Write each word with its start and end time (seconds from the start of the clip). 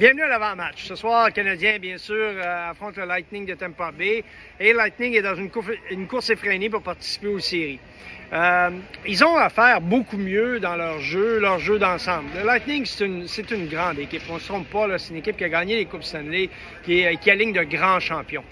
Bienvenue 0.00 0.22
à 0.22 0.28
l'avant-match. 0.28 0.84
Ce 0.84 0.94
soir, 0.94 1.26
le 1.26 1.32
Canadien, 1.32 1.78
bien 1.78 1.98
sûr, 1.98 2.16
euh, 2.16 2.70
affronte 2.70 2.96
le 2.96 3.04
Lightning 3.04 3.44
de 3.44 3.52
Tampa 3.52 3.92
Bay. 3.92 4.24
Et 4.58 4.72
Lightning 4.72 5.12
est 5.12 5.20
dans 5.20 5.34
une, 5.34 5.50
course 6.06 6.30
effrénée 6.30 6.70
pour 6.70 6.80
participer 6.80 7.26
aux 7.26 7.38
séries. 7.38 7.78
Euh, 8.32 8.70
ils 9.06 9.22
ont 9.22 9.36
à 9.36 9.50
faire 9.50 9.82
beaucoup 9.82 10.16
mieux 10.16 10.58
dans 10.58 10.74
leur 10.74 11.00
jeu, 11.00 11.38
leur 11.38 11.58
jeu 11.58 11.78
d'ensemble. 11.78 12.30
Le 12.34 12.46
Lightning, 12.46 12.86
c'est 12.86 13.50
une, 13.50 13.68
grande 13.68 13.98
équipe. 13.98 14.22
On 14.30 14.36
ne 14.36 14.38
se 14.38 14.46
trompe 14.46 14.70
pas, 14.70 14.96
c'est 14.96 15.10
une 15.10 15.18
équipe 15.18 15.36
qui 15.36 15.44
a 15.44 15.50
gagné 15.50 15.76
les 15.76 15.84
Coupes 15.84 16.02
Stanley, 16.02 16.48
qui, 16.82 17.04
qui 17.20 17.30
aligne 17.30 17.52
de 17.52 17.64
grands 17.64 18.00
champions. 18.00 18.44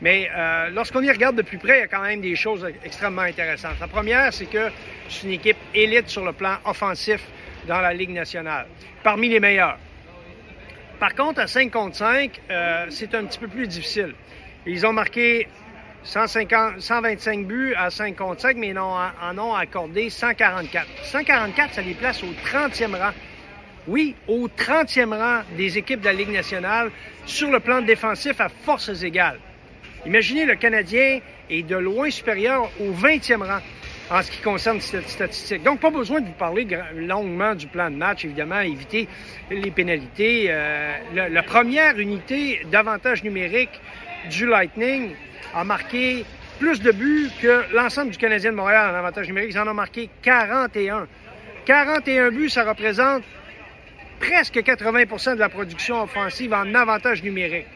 Mais 0.00 0.28
euh, 0.34 0.70
lorsqu'on 0.70 1.02
y 1.02 1.10
regarde 1.12 1.36
de 1.36 1.42
plus 1.42 1.58
près, 1.58 1.78
il 1.78 1.80
y 1.82 1.84
a 1.84 1.86
quand 1.86 2.02
même 2.02 2.20
des 2.20 2.34
choses 2.34 2.66
extrêmement 2.84 3.22
intéressantes. 3.22 3.78
La 3.80 3.86
première, 3.86 4.32
c'est 4.32 4.46
que 4.46 4.70
c'est 5.08 5.28
une 5.28 5.34
équipe 5.34 5.58
élite 5.72 6.08
sur 6.08 6.24
le 6.24 6.32
plan 6.32 6.56
offensif 6.64 7.20
dans 7.68 7.80
la 7.80 7.94
Ligue 7.94 8.10
nationale, 8.10 8.66
parmi 9.04 9.28
les 9.28 9.38
meilleurs. 9.38 9.78
Par 10.98 11.14
contre, 11.14 11.40
à 11.40 11.46
5 11.46 11.70
contre 11.70 11.96
5, 11.96 12.40
euh, 12.50 12.86
c'est 12.88 13.14
un 13.14 13.24
petit 13.24 13.38
peu 13.38 13.48
plus 13.48 13.66
difficile. 13.66 14.14
Ils 14.64 14.86
ont 14.86 14.94
marqué 14.94 15.46
150, 16.04 16.80
125 16.80 17.46
buts 17.46 17.74
à 17.76 17.90
5 17.90 18.16
contre 18.16 18.40
5, 18.40 18.56
mais 18.56 18.68
ils 18.68 18.78
en 18.78 19.38
ont 19.38 19.54
accordé 19.54 20.08
144. 20.08 20.86
144, 21.02 21.74
ça 21.74 21.82
les 21.82 21.92
place 21.92 22.22
au 22.22 22.28
30e 22.48 22.96
rang. 22.96 23.12
Oui, 23.86 24.14
au 24.26 24.48
30e 24.48 25.14
rang 25.14 25.42
des 25.56 25.76
équipes 25.76 26.00
de 26.00 26.06
la 26.06 26.14
Ligue 26.14 26.32
nationale 26.32 26.90
sur 27.26 27.50
le 27.50 27.60
plan 27.60 27.82
défensif 27.82 28.40
à 28.40 28.48
forces 28.48 29.02
égales. 29.02 29.38
Imaginez, 30.06 30.46
le 30.46 30.54
Canadien 30.54 31.20
est 31.50 31.62
de 31.62 31.76
loin 31.76 32.10
supérieur 32.10 32.70
au 32.80 32.92
20e 32.92 33.42
rang 33.42 33.60
en 34.10 34.22
ce 34.22 34.30
qui 34.30 34.40
concerne 34.40 34.80
cette 34.80 35.08
statistique. 35.08 35.62
Donc, 35.62 35.80
pas 35.80 35.90
besoin 35.90 36.20
de 36.20 36.26
vous 36.26 36.32
parler 36.32 36.66
longuement 36.94 37.54
du 37.54 37.66
plan 37.66 37.90
de 37.90 37.96
match, 37.96 38.24
évidemment, 38.24 38.60
éviter 38.60 39.08
les 39.50 39.70
pénalités. 39.70 40.46
Euh, 40.48 40.96
la, 41.14 41.42
première 41.42 41.98
unité 41.98 42.60
d'avantage 42.70 43.24
numérique 43.24 43.80
du 44.30 44.46
Lightning 44.46 45.12
a 45.54 45.64
marqué 45.64 46.24
plus 46.58 46.80
de 46.80 46.92
buts 46.92 47.30
que 47.40 47.64
l'ensemble 47.74 48.12
du 48.12 48.18
Canadien 48.18 48.52
de 48.52 48.56
Montréal 48.56 48.94
en 48.94 48.98
avantage 48.98 49.26
numérique. 49.26 49.52
Ils 49.52 49.58
en 49.58 49.68
ont 49.68 49.74
marqué 49.74 50.08
41. 50.22 51.06
41 51.64 52.30
buts, 52.30 52.48
ça 52.48 52.64
représente 52.64 53.24
presque 54.20 54.56
80% 54.56 55.34
de 55.34 55.40
la 55.40 55.48
production 55.48 56.02
offensive 56.02 56.52
en 56.54 56.74
avantage 56.74 57.22
numérique. 57.22 57.66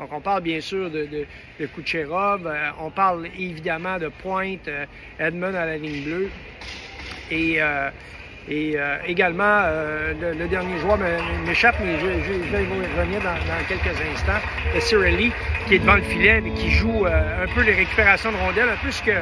Donc, 0.00 0.08
on 0.12 0.20
parle 0.20 0.42
bien 0.42 0.62
sûr 0.62 0.90
de, 0.90 1.04
de, 1.04 1.26
de 1.60 1.68
euh, 1.94 2.70
on 2.80 2.90
parle 2.90 3.26
évidemment 3.38 3.98
de 3.98 4.08
Pointe, 4.08 4.66
euh, 4.66 4.86
Edmund 5.18 5.54
à 5.54 5.66
la 5.66 5.76
ligne 5.76 6.02
bleue. 6.04 6.30
Et, 7.30 7.60
euh, 7.60 7.90
et 8.48 8.76
également, 9.06 9.62
le, 10.20 10.48
dernier 10.48 10.78
joueur 10.78 10.98
m'échappe, 11.46 11.76
mais 11.84 12.00
je, 12.00 12.06
vais 12.06 12.64
y 12.64 12.98
revenir 12.98 13.20
dans, 13.20 13.36
quelques 13.68 13.94
instants, 14.12 14.40
le 14.74 14.80
Cirelli, 14.80 15.30
qui 15.68 15.74
est 15.74 15.78
devant 15.78 15.94
le 15.94 16.02
filet, 16.02 16.40
mais 16.40 16.50
qui 16.54 16.70
joue 16.70 17.06
un 17.06 17.46
peu 17.54 17.60
les 17.60 17.74
récupérations 17.74 18.32
de 18.32 18.36
rondelles, 18.38 18.70
un 18.70 18.84
peu 18.84 18.90
ce 18.90 19.02
que 19.02 19.12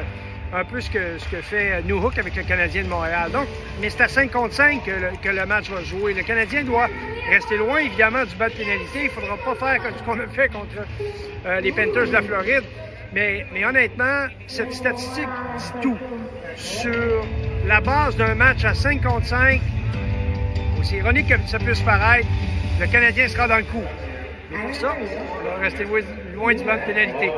ce 1.18 1.28
que, 1.28 1.42
fait 1.42 1.82
New 1.82 2.02
Hook 2.02 2.16
avec 2.16 2.36
le 2.36 2.42
Canadien 2.44 2.84
de 2.84 2.88
Montréal. 2.88 3.30
Donc, 3.30 3.48
mais 3.82 3.90
c'est 3.90 4.04
à 4.04 4.08
5 4.08 4.30
contre 4.30 4.54
5 4.54 4.84
que 4.84 4.90
le, 4.92 5.10
que 5.22 5.28
le, 5.28 5.44
match 5.44 5.68
va 5.68 5.82
jouer. 5.82 6.14
Le 6.14 6.22
Canadien 6.22 6.64
doit 6.64 6.88
rester 7.28 7.56
loin, 7.56 7.78
évidemment, 7.78 8.24
du 8.24 8.34
bas 8.36 8.48
de 8.48 8.54
pénalité. 8.54 9.00
Il 9.00 9.04
ne 9.04 9.10
faudra 9.10 9.36
pas 9.36 9.54
faire 9.54 9.82
comme 9.82 9.92
ce 9.96 10.02
qu'on 10.02 10.20
a 10.20 10.26
fait 10.28 10.48
contre 10.48 10.86
euh, 11.46 11.60
les 11.60 11.72
Panthers 11.72 12.06
de 12.06 12.12
la 12.12 12.22
Floride. 12.22 12.64
Mais, 13.12 13.46
mais 13.52 13.64
honnêtement, 13.64 14.26
cette 14.46 14.72
statistique 14.72 15.28
dit 15.56 15.72
tout. 15.80 15.98
Sur 16.56 17.24
la 17.66 17.80
base 17.80 18.16
d'un 18.16 18.34
match 18.34 18.64
à 18.64 18.74
5 18.74 19.02
contre 19.02 19.26
5, 19.26 19.60
aussi 20.80 20.96
ironique 20.96 21.28
que 21.28 21.48
ça 21.48 21.58
puisse 21.58 21.80
paraître, 21.80 22.26
le 22.80 22.86
Canadien 22.86 23.28
sera 23.28 23.48
dans 23.48 23.58
le 23.58 23.64
coup. 23.64 23.84
Mais 24.50 24.58
pour 24.58 24.74
ça, 24.74 24.96
rester 25.60 25.84
loin 26.34 26.54
du 26.54 26.64
bas 26.64 26.78
de 26.78 26.84
pénalité. 26.84 27.30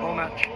Bon 0.00 0.14
match. 0.14 0.48